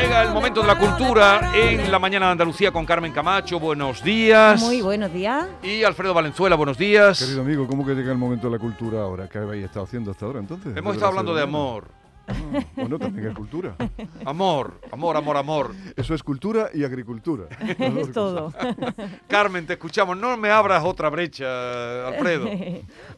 [0.00, 3.60] Llega el momento de la cultura en la mañana de Andalucía con Carmen Camacho.
[3.60, 4.58] Buenos días.
[4.58, 5.46] Muy buenos días.
[5.62, 7.18] Y Alfredo Valenzuela, buenos días.
[7.18, 9.28] Querido amigo, ¿cómo que llega el momento de la cultura ahora?
[9.28, 10.74] ¿Qué habéis estado haciendo hasta ahora entonces?
[10.74, 11.99] Hemos estado hablando de amor.
[12.30, 13.74] Ah, bueno, también es cultura.
[14.24, 15.74] Amor, amor, amor, amor.
[15.96, 17.44] Eso es cultura y agricultura.
[18.00, 18.52] Es todo.
[19.28, 20.16] Carmen, te escuchamos.
[20.16, 22.48] No me abras otra brecha, Alfredo.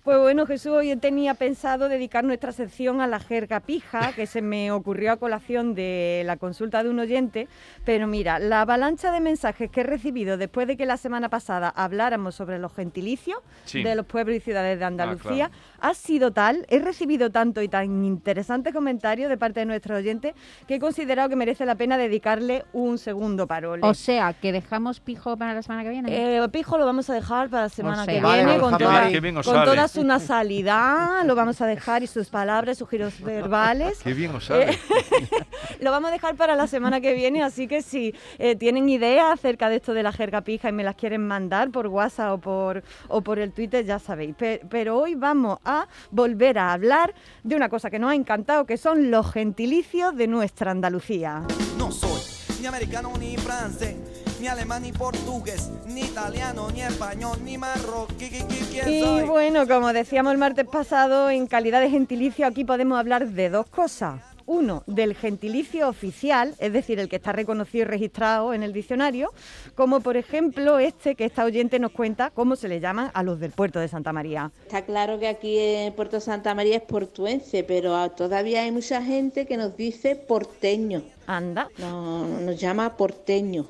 [0.02, 4.42] Pues bueno, Jesús, hoy tenía pensado dedicar nuestra sección a la jerga pija, que se
[4.42, 7.46] me ocurrió a colación de la consulta de un oyente.
[7.84, 11.68] Pero mira, la avalancha de mensajes que he recibido después de que la semana pasada
[11.68, 13.82] habláramos sobre los gentilicios Sí.
[13.82, 15.52] de los pueblos y ciudades de Andalucía claro.
[15.80, 20.32] ha sido tal, he recibido tanto y tan interesantes comentarios de parte de nuestros oyentes
[20.68, 23.82] que he considerado que merece la pena dedicarle un segundo parole.
[23.84, 26.36] O sea, que dejamos pijo para la semana que viene.
[26.36, 28.22] Eh, Pijo lo vamos a dejar para la semana que sea.
[28.22, 32.06] Vale, viene lo con, toda, bien con toda su nasalidad, lo vamos a dejar y
[32.06, 33.98] sus palabras, sus giros verbales.
[34.04, 34.78] Qué bien os sale.
[35.80, 39.32] Lo vamos a dejar para la semana que viene, así que si eh, tienen ideas
[39.32, 42.38] acerca de esto de la jerga pija y me las quieren mandar por WhatsApp o
[42.38, 44.34] por, o por el Twitter, ya sabéis.
[44.36, 48.64] Pe- pero hoy vamos a volver a hablar de una cosa que nos ha encantado,
[48.64, 51.42] que son los gentilicios de nuestra Andalucía.
[51.78, 52.20] No soy
[52.60, 53.96] ni americano ni francés,
[54.40, 58.26] ni alemán ni portugués, ni italiano ni español, ni marroquí.
[58.30, 62.64] ¿qui- qui- ¿Quién Y bueno, como decíamos el martes pasado, en calidad de gentilicio aquí
[62.64, 64.20] podemos hablar de dos cosas.
[64.46, 69.32] Uno, del gentilicio oficial, es decir, el que está reconocido y registrado en el diccionario,
[69.74, 73.40] como por ejemplo este que esta oyente nos cuenta cómo se le llaman a los
[73.40, 74.50] del puerto de Santa María.
[74.66, 79.46] Está claro que aquí en Puerto Santa María es portuense, pero todavía hay mucha gente
[79.46, 81.02] que nos dice porteño.
[81.26, 81.68] Anda.
[81.78, 83.66] No, nos llama porteño.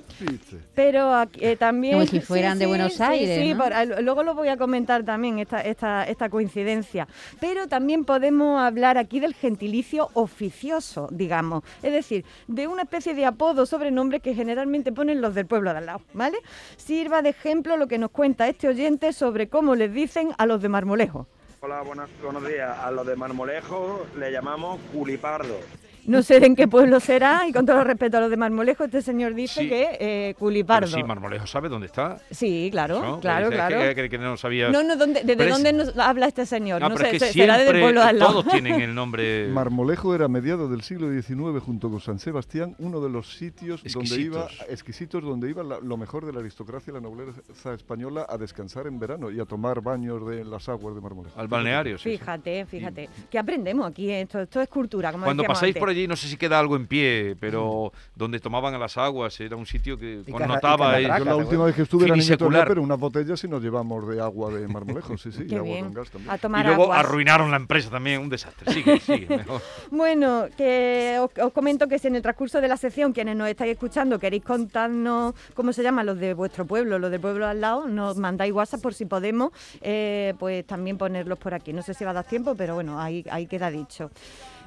[0.75, 1.95] Pero aquí, eh, también...
[1.95, 3.63] Como si fueran de Buenos sí, Aires, Sí, ¿no?
[3.63, 7.07] por- luego lo voy a comentar también, esta, esta, esta coincidencia.
[7.41, 11.63] Pero también podemos hablar aquí del gentilicio oficioso, digamos.
[11.83, 15.79] Es decir, de una especie de apodo, sobrenombre que generalmente ponen los del pueblo de
[15.79, 16.39] al lado, ¿vale?
[16.77, 20.63] Sirva de ejemplo lo que nos cuenta este oyente sobre cómo les dicen a los
[20.63, 21.27] de Marmolejo.
[21.61, 22.77] Hola, buenas, buenos días.
[22.79, 25.59] A los de Marmolejo le llamamos culipardo.
[26.07, 28.37] No sé de en qué pueblo será y con todo el respeto a los de
[28.37, 29.69] Marmolejo, este señor dice Sí.
[29.69, 30.89] que eh, Pero Culipardo.
[30.89, 32.19] sí, Marmolejo sabe dónde está.
[32.31, 33.21] Sí, claro, ¿no?
[33.21, 33.81] claro, Dice, es claro.
[33.89, 34.35] Que, que- que no.
[34.73, 36.81] No, no, ¿dónde, ¿desde Pero es- dónde nos habla este señor?
[36.81, 38.31] No, No, pero sé, es que se- será desde el pueblo de al lado.
[38.43, 39.47] todos tienen el nombre.
[39.53, 43.83] Marmolejo era a mediados del siglo XIX junto con San Sebastián uno de los sitios
[43.85, 44.71] donde iba Exquisitos.
[44.71, 48.87] exquisitos donde iba la- lo mejor de la aristocracia y la nobleza española a descansar
[48.87, 51.39] en verano y a tomar baños de las aguas de Marmolejo.
[51.39, 52.11] Al balneario, sí.
[52.19, 53.09] Fíjate, fíjate.
[53.31, 54.11] ¿Qué aprendemos aquí?
[54.11, 55.81] Esto, esto es cultura, como Cuando pasáis antes.
[55.81, 59.39] por allí, no sé si queda algo en pie, pero donde tomaban a las aguas
[59.41, 61.01] era un sitio que Y connotaba.
[61.01, 63.63] y eh, Yo la última vez que estuve era todavía, pero unas botellas sí nos
[63.63, 65.85] llevamos de agua de Marmolejo, sí, sí, y agua bien.
[65.87, 66.31] con gas también.
[66.31, 66.99] A y luego aguas.
[67.01, 68.73] arruinaron la empresa también, un desastre.
[68.73, 69.61] Sigue, sigue, mejor.
[69.91, 73.49] Bueno, que os, os comento que si en el transcurso de la sección, quienes nos
[73.49, 77.61] estáis escuchando, queréis contarnos cómo se llaman los de vuestro pueblo, los del pueblo al
[77.61, 81.73] lado, nos mandáis WhatsApp por si podemos, eh, pues también ponerlos por aquí.
[81.73, 84.11] No sé si va a dar tiempo, pero bueno, ahí, ahí queda dicho.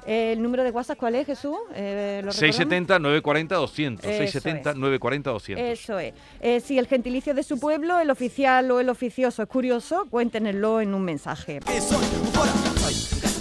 [0.06, 1.56] Eh, ¿El número de WhatsApp cuál es, Jesús?
[1.74, 2.36] Eh, ¿lo recordamos?
[2.36, 4.04] 670 940 200.
[4.04, 4.76] Eso 670 es.
[4.76, 5.64] 940 200.
[5.66, 6.14] Eso es.
[6.40, 10.80] Eh, si el gentilicio de su pueblo, el oficial o el oficioso es curioso, cuéntenlo
[10.80, 11.60] en un mensaje.
[11.60, 11.98] Casa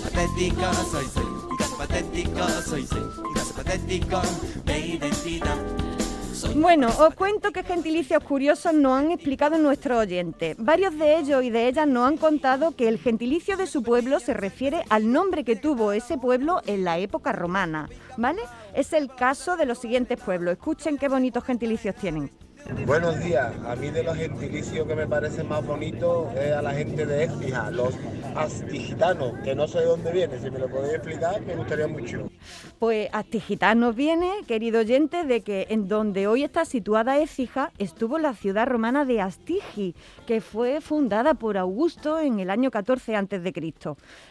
[0.03, 1.23] patética, soy, soy.
[1.77, 3.01] Patética, soy, soy.
[3.55, 4.21] Patética,
[4.65, 5.94] de identidad.
[6.55, 10.57] Bueno, os cuento qué gentilicios curiosos nos han explicado nuestros oyentes.
[10.59, 14.19] Varios de ellos y de ellas nos han contado que el gentilicio de su pueblo
[14.19, 17.87] se refiere al nombre que tuvo ese pueblo en la época romana,
[18.17, 18.41] ¿vale?
[18.73, 20.53] Es el caso de los siguientes pueblos.
[20.53, 22.31] Escuchen qué bonitos gentilicios tienen.
[22.85, 23.53] Buenos días.
[23.67, 27.25] A mí de los gentilicios que me parece más bonito es a la gente de
[27.25, 27.93] Écija, los
[28.35, 30.39] astigitanos, que no sé de dónde viene.
[30.39, 32.29] Si me lo podéis explicar, me gustaría mucho.
[32.79, 38.33] Pues Astigitanos viene, querido oyente, de que en donde hoy está situada Écija estuvo la
[38.33, 39.95] ciudad romana de Astigi,
[40.25, 43.53] que fue fundada por Augusto en el año 14 a.C.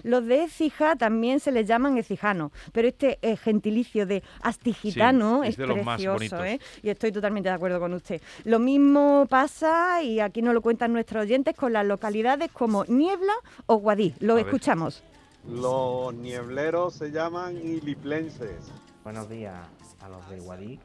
[0.03, 5.48] Los de Écija también se les llaman ecijanos, pero este eh, gentilicio de Astigitano Sí,
[5.48, 6.47] es es, de los más precioso, bonitos.
[6.47, 6.60] ¿eh?
[6.83, 8.21] y estoy totalmente de acuerdo con usted.
[8.44, 13.34] Lo mismo pasa, y aquí nos lo cuentan nuestros oyentes, con las localidades como Niebla
[13.66, 14.15] o Guadí.
[14.21, 14.47] Lo A ver.
[14.47, 15.03] escuchamos.
[15.48, 18.72] Los niebleros se llaman iliplenses.
[19.03, 19.54] Buenos días
[20.00, 20.80] a los de Guadic.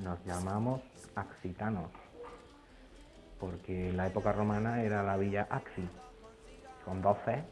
[0.00, 0.80] Nos llamamos
[1.14, 1.90] Axitanos,
[3.38, 5.88] porque en la época romana era la villa Axi,
[6.84, 7.42] con dos C.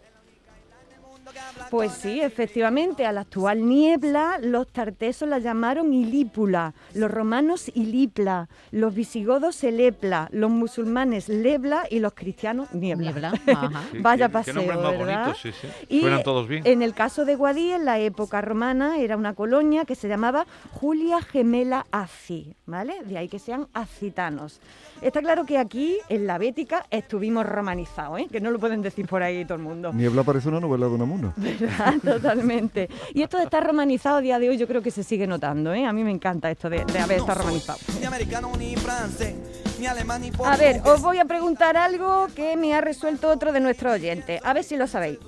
[1.71, 8.49] Pues sí, efectivamente, a la actual niebla los tartesos la llamaron Ilípula, los romanos Ilipla,
[8.71, 13.05] los visigodos Elepla, los musulmanes Lebla y los cristianos Niebla.
[13.11, 13.83] Niebla, ajá.
[13.93, 14.99] Qué- Vaya qué- qué paseo, más ¿verdad?
[14.99, 15.69] bonitos, sí, sí.
[15.89, 16.63] Y Suenan todos bien.
[16.67, 20.47] En el caso de Guadí, en la época romana, era una colonia que se llamaba
[20.73, 23.03] Julia Gemela Aci, ¿vale?
[23.05, 24.61] De ahí que sean acitanos.
[25.03, 28.29] Está claro que aquí, en la Bética, estuvimos romanizados, ¿eh?
[28.31, 29.93] Que no lo pueden decir por ahí todo el mundo.
[29.93, 30.93] Niebla parece una novela de
[31.37, 31.95] ¿verdad?
[32.05, 32.89] Totalmente.
[33.13, 35.73] Y esto de estar romanizado a día de hoy yo creo que se sigue notando,
[35.73, 35.87] ¿eh?
[35.87, 37.79] A mí me encanta esto de, de haber estado romanizado.
[38.01, 39.35] Ni americano, ni francés,
[39.79, 43.53] ni alemán, ni A ver, os voy a preguntar algo que me ha resuelto otro
[43.53, 44.41] de nuestros oyentes.
[44.45, 45.19] A ver si lo sabéis.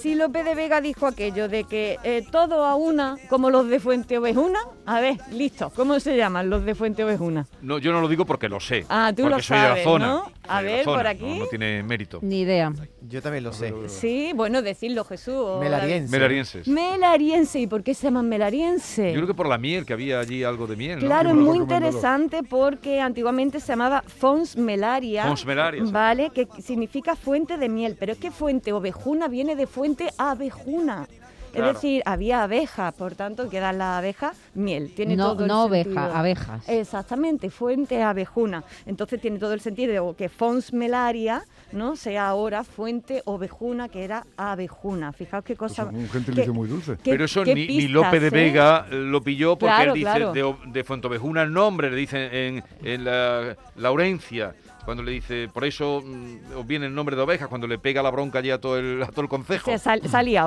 [0.00, 3.80] Si Lope de Vega dijo aquello de que eh, todo a una, como los de
[3.80, 7.46] Fuente Ovejuna, a ver, listo, ¿cómo se llaman los de Fuente Ovejuna?
[7.62, 8.84] No, yo no lo digo porque lo sé.
[8.90, 10.06] Ah, tú porque lo soy de la sabes, zona.
[10.06, 10.32] ¿no?
[10.48, 11.24] A ver, zona, por aquí.
[11.24, 12.18] No, no tiene mérito.
[12.22, 12.72] Ni idea.
[13.08, 13.72] Yo también lo sé.
[13.88, 15.34] Sí, bueno, decirlo Jesús.
[15.36, 16.10] o Melariense.
[16.10, 16.68] Melarienses.
[16.68, 19.08] Melariense, ¿y por qué se llaman melariense?
[19.10, 20.98] Yo creo que por la miel, que había allí algo de miel.
[21.00, 21.06] ¿no?
[21.06, 25.24] Claro, es muy interesante porque antiguamente se llamaba Fons Melaria.
[25.24, 25.90] Fons Melaria, sí.
[25.92, 31.08] Vale, que significa fuente de miel, pero es que fuente ovejuna viene de fuente abejuna.
[31.56, 31.70] Claro.
[31.70, 34.92] Es decir, había abejas, por tanto, queda la abeja miel.
[34.94, 36.14] Tiene No, todo el no oveja, sentido.
[36.14, 36.68] abejas.
[36.68, 38.64] Exactamente, fuente abejuna.
[38.86, 41.42] Entonces tiene todo el sentido que Fons Melaria,
[41.72, 41.96] ¿no?
[41.96, 45.12] Sea ahora fuente ovejuna, que era abejuna.
[45.12, 45.84] Fijaos qué Pues cosa.
[45.86, 46.96] un gentilicio muy dulce.
[47.02, 48.30] qué- Pero eso ni, ni pistas, Lope de ¿eh?
[48.30, 50.32] Vega lo pilló porque Claro, él dice claro.
[50.32, 54.54] de, de Fuentovejuna el nombre, le dicen en, en la Laurencia,
[54.86, 58.02] cuando le dice, por eso mm, os viene el nombre de ovejas, cuando le pega
[58.02, 59.70] la bronca allí a todo el, a todo el concejo.
[59.70, 60.00] Se, sal-.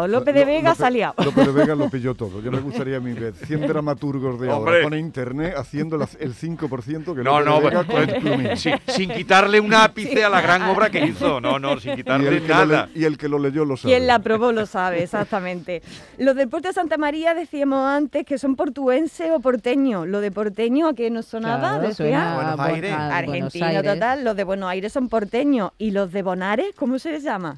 [0.09, 1.13] Lope de Vega liado.
[1.23, 2.41] Lope de Vega lo pilló todo.
[2.41, 4.73] Yo me gustaría a mí ver 100 dramaturgos de Hombre.
[4.77, 8.21] ahora con internet haciendo la- el 5% que No, no, de Vega pues- con el
[8.21, 8.57] plumín.
[8.57, 11.39] Sí, sin quitarle un ápice a la gran obra que hizo.
[11.39, 12.89] No, no, sin quitarle nada.
[12.93, 13.93] le- y el que lo leyó lo sabe.
[13.93, 15.81] Quien la aprobó lo sabe, exactamente.
[16.17, 20.07] Los del puerto de Santa María decíamos antes que son portuenses o porteños.
[20.07, 21.59] Lo de porteño, ¿a qué nos sonaba?
[21.59, 21.95] Claro, Decía.
[21.95, 22.93] suena a Buenos Aires.
[22.93, 23.83] Argentino Aires.
[23.93, 25.71] total, los de Buenos Aires son porteños.
[25.79, 27.57] ¿Y los de Bonares, cómo se les llama?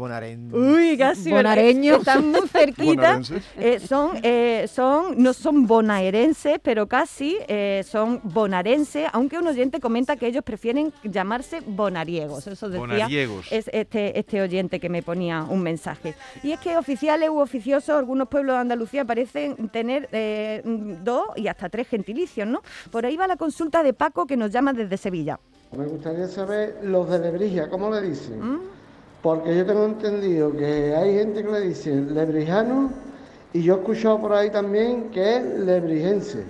[0.00, 0.52] Bonaren.
[0.54, 1.30] Uy, casi.
[1.30, 1.98] Bonareños.
[1.98, 3.20] Están muy cerquita.
[3.58, 9.78] Eh, son, eh, son, no son bonaerenses, pero casi eh, son bonarenses, aunque un oyente
[9.78, 12.46] comenta que ellos prefieren llamarse bonariegos.
[12.46, 13.52] Eso decía Bonariegos.
[13.52, 16.14] es este, este oyente que me ponía un mensaje.
[16.42, 21.46] Y es que oficiales u oficiosos, algunos pueblos de Andalucía parecen tener eh, dos y
[21.48, 22.62] hasta tres gentilicios, ¿no?
[22.90, 25.38] Por ahí va la consulta de Paco que nos llama desde Sevilla.
[25.76, 28.40] Me gustaría saber los de Lebrija, ¿cómo le dicen?
[28.40, 28.79] ¿Mm?
[29.22, 32.90] Porque yo tengo entendido que hay gente que le dice lebrijano
[33.52, 36.44] y yo he escuchado por ahí también que es lebrijense.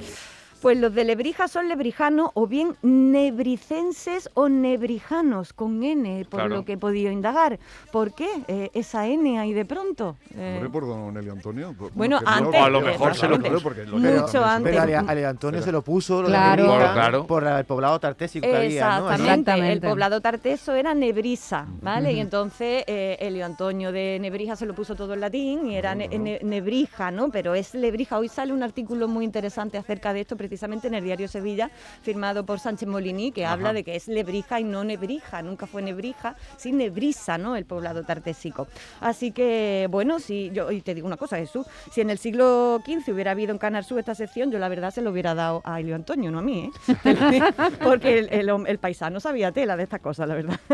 [0.60, 6.56] Pues los de Lebrija son lebrijanos o bien nebricenses o nebrijanos con N, por Claro.
[6.56, 7.58] lo que he podido indagar.
[7.90, 10.16] ¿Por qué eh, esa N ahí de pronto?
[10.36, 11.74] Eh, por don Elio Antonio.
[11.78, 13.60] Por- Bueno, no- antes, a lo mejor se lo puso.
[13.62, 14.70] porque lo Mucho antes.
[14.70, 16.64] Pero Ale, Ale Antonio se lo puso lo de Claro.
[16.66, 17.26] Lebrija, Claro.
[17.26, 19.10] por el poblado tartésico que había, ¿no?
[19.12, 19.72] Exactamente.
[19.72, 22.12] El poblado tarteso era Nebrisa, ¿vale?
[22.12, 25.94] Y entonces eh, Elio Antonio de Nebrija se lo puso todo en latín y era
[25.94, 27.30] ne- ne- Nebrija, ¿no?
[27.30, 28.18] Pero es Lebrija.
[28.18, 31.70] Hoy sale un artículo muy interesante acerca de esto, precisamente en el diario Sevilla,
[32.02, 35.42] firmado por Sánchez Molini, que habla de que es Lebrija y no Nebrija.
[35.42, 37.56] Nunca fue Nebrija, sí Nebrisa, ¿no?
[37.56, 38.66] El poblado tartésico.
[39.00, 42.82] Así que, bueno, si yo y te digo una cosa, Jesús, si en el siglo
[42.84, 45.62] XV hubiera habido en Canal Sur esta sección, yo la verdad se lo hubiera dado
[45.64, 46.70] a Elio Antonio, no a mí,
[47.04, 47.40] ¿eh?
[47.82, 50.60] Porque el, el paisano sabía tela de estas cosas, la verdad.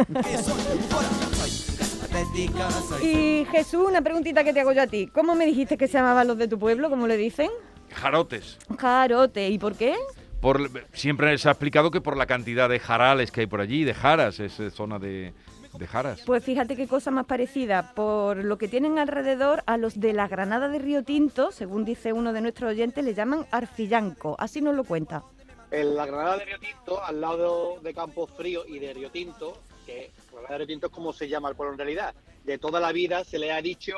[3.02, 5.06] Y Jesús, una preguntita que te hago yo a ti.
[5.12, 6.88] ¿Cómo me dijiste que se llamaban los de tu pueblo?
[6.88, 7.50] ¿Cómo le dicen?
[7.92, 8.58] Jarotes.
[8.78, 9.48] Jarote.
[9.48, 9.94] ¿Y por qué?
[10.40, 13.84] Por, siempre se ha explicado que por la cantidad de jarales que hay por allí,
[13.84, 15.32] de jaras, es eh, zona de,
[15.78, 16.22] de jaras.
[16.24, 20.28] Pues fíjate qué cosa más parecida, por lo que tienen alrededor a los de la
[20.28, 24.74] Granada de Río Tinto, según dice uno de nuestros oyentes, le llaman arfillanco, así nos
[24.74, 25.22] lo cuenta.
[25.70, 29.60] En la Granada de Río Tinto, al lado de Campos Fríos y de Río Tinto,
[29.84, 32.14] que Granada de Río Tinto es como se llama el pueblo en realidad,
[32.44, 33.94] de toda la vida se le ha dicho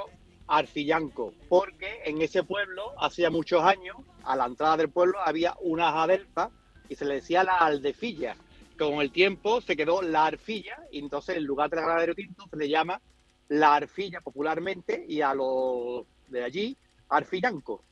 [0.46, 5.94] Arfillanco, porque en ese pueblo, hacía muchos años, a la entrada del pueblo había unas
[5.94, 6.50] adelfas
[6.88, 8.36] y se le decía la aldefilla.
[8.78, 12.06] Con el tiempo se quedó la arfilla y entonces en lugar de la Granada de
[12.06, 13.00] Río Tinto se le llama
[13.48, 16.76] la arfilla popularmente y a los de allí
[17.08, 17.82] Arfillanco.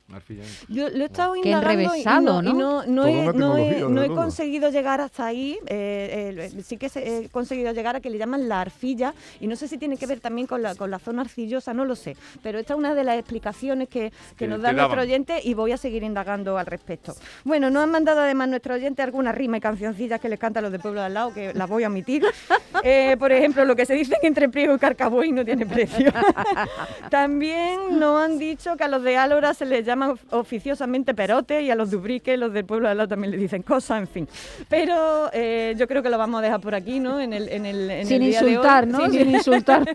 [0.69, 2.83] Yo lo he estado Qué indagando y enrevesado, no, y ¿no?
[3.07, 5.59] he, no no conseguido llegar hasta ahí.
[5.67, 9.57] eh, eh, sí que he conseguido llegar a que le llaman la arcilla y no
[9.57, 12.17] sé si tiene que ver también con la, con la zona arcillosa, no lo sé.
[12.43, 15.55] Pero esta es una de las explicaciones que, que Que nos da nuestro oyente y
[15.55, 17.15] voy a seguir indagando al respecto.
[17.45, 20.73] Bueno, nos han mandado además nuestro oyente algunas rimas y cancioncillas que les cantan los
[20.73, 22.25] de pueblo de al lado, que las voy a omitir.
[22.83, 26.13] Eh, por ejemplo, lo que se dice que entre Priego y Carcaboy no tiene precio.
[27.11, 31.63] También nos han dicho que a los de Álora se les llama of- oficiosamente perote
[31.63, 34.01] y a los de Ubrique, los del pueblo de al lado también le dicen cosas,
[34.01, 34.29] en fin.
[34.69, 37.21] Pero eh, yo creo que lo vamos a dejar por aquí, ¿no?
[37.21, 38.51] En el, en el, en Sin el día de hoy.
[38.53, 39.11] insultar, ¿no?
[39.11, 39.89] Sin insultar.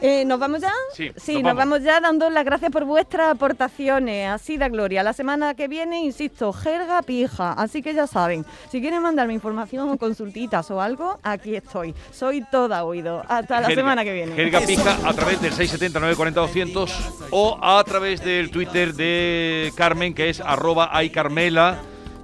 [0.00, 0.72] Eh, ¿Nos vamos ya?
[0.92, 1.58] Sí, Sí, nos nos vamos.
[1.78, 4.28] vamos ya dando las gracias por vuestras aportaciones.
[4.28, 5.02] Así da gloria.
[5.02, 7.52] La semana que viene, insisto, jerga pija.
[7.52, 11.94] Así que ya saben, si quieren mandarme información o consultitas o algo, aquí estoy.
[12.12, 13.22] Soy toda oído.
[13.28, 14.34] Hasta la Jerga- semana que viene.
[14.34, 16.92] Jerga Pija a través del 670 940 200
[17.30, 21.78] o a través del Twitter de Carmen, que es arroba aycarmela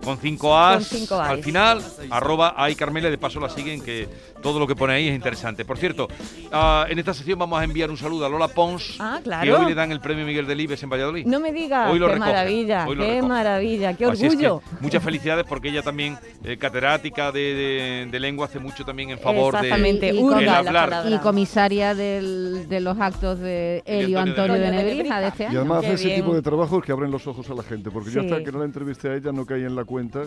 [0.04, 4.08] con cinco A's al final, arroba aycarmela, de paso la siguen, que
[4.42, 5.64] todo lo que pone ahí es interesante.
[5.64, 6.08] Por cierto,
[6.52, 9.60] ah, en esta sección vamos a enviar un saludo a Lola Pons, Ah, que claro.
[9.60, 11.26] hoy le dan el premio Miguel Delibes en Valladolid.
[11.26, 13.28] No me digas, Hoy lo qué recoge, maravilla, hoy lo qué recoge.
[13.28, 14.62] maravilla, qué Así es que orgullo.
[14.80, 19.18] muchas felicidades porque ella también, eh, catedrática de, de- de lengua, hace mucho también en
[19.18, 21.04] favor de Exactamente, Y- y el hablar.
[21.08, 25.20] y comisaria del- de los actos de Helio Antonio Antonio de de Nebrija.
[25.20, 25.58] De este Y año.
[25.60, 26.20] además Qué hace ese bien.
[26.22, 28.26] tipo de trabajos que abren los ojos a la gente, porque yo Sí.
[28.30, 30.22] hasta que no la entrevisté a ella no caí en la cuenta,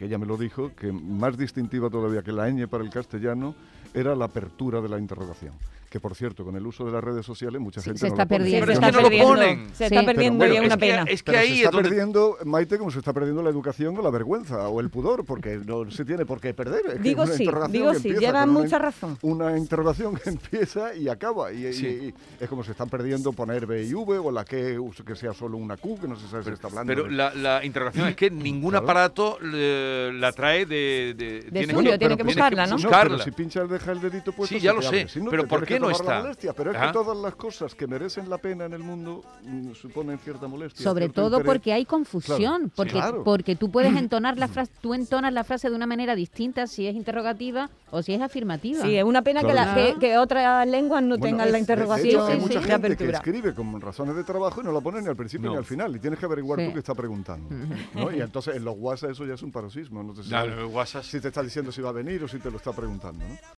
[0.00, 3.54] que ella me lo dijo, que más distintiva todavía que la ñ para el castellano
[3.92, 5.52] era la apertura de la interrogación.
[5.90, 8.12] Que por cierto, con el uso de las redes sociales mucha Sí, gente se no
[8.14, 8.38] está pone.
[8.38, 8.64] perdiendo.
[8.66, 9.74] Pero es se que está no lo perdiendo, ponen.
[9.74, 11.02] Se está perdiendo y es una que- pena.
[11.08, 13.50] es que Pero ahí se es está donde- perdiendo, Maite, como se está perdiendo la
[13.50, 16.82] educación o la vergüenza o el pudor, porque no se tiene por qué perder.
[16.86, 18.82] Es que Digo una sí, interrogación digo que sí, empieza lleva con una mucha in-
[18.82, 19.18] razón.
[19.22, 21.52] Una interrogación que empieza y acaba.
[21.52, 21.86] Y, y- Sí.
[21.86, 25.34] y es como se están perdiendo poner B y V o la que, que sea
[25.34, 26.88] solo una Q, que no se sabe si está hablando.
[26.88, 28.84] Pero de- la, la interrogación es que ningún Claro.
[28.84, 31.14] aparato le- la trae de...
[31.18, 32.76] de, tienes suyo, tiene que buscarla, ¿no?
[32.76, 33.16] No, buscarla.
[33.16, 34.54] pero si pincha deja el dedito puesto.
[34.54, 36.20] Sí, ya lo sé, pero ¿por qué no está?
[36.22, 36.52] molestia.
[36.52, 36.86] Pero es Ajá.
[36.88, 40.82] que todas las cosas que merecen la pena en el mundo mm, suponen cierta molestia.
[40.84, 41.46] Sobre todo interés.
[41.46, 43.24] porque hay confusión, Claro, porque, claro.
[43.24, 46.86] porque tú puedes entonar la frase, tú entonas la frase de una manera distinta si
[46.86, 48.82] es interrogativa o si es afirmativa.
[48.82, 49.94] Sí, es una pena que, la- Claro.
[49.94, 52.40] que- que otras lenguas no Bueno, tengan es- la de- de interrogación hecho, hay de
[52.40, 55.46] mucha gente que escribe con razones de trabajo y no la pone ni al principio
[55.46, 55.52] No.
[55.52, 55.94] ni al final.
[55.96, 56.66] Y tienes que averiguar Sí.
[56.66, 57.48] tú qué está preguntando.
[57.94, 58.12] ¿no?
[58.12, 60.02] Y entonces en los WhatsApp eso ya es un paroxismo.
[60.02, 62.56] No te sabes si te está diciendo si va a venir o si te lo
[62.58, 63.24] está preguntando.
[63.24, 63.34] ¿no?